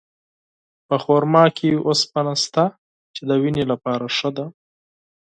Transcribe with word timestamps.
په 0.87 0.95
خرما 1.03 1.45
کې 1.57 1.69
اوسپنه 1.87 2.33
شته، 2.43 2.65
چې 3.15 3.21
د 3.29 3.31
وینې 3.41 3.63
لپاره 3.71 4.05
ښه 4.17 4.29
ده. 4.37 4.45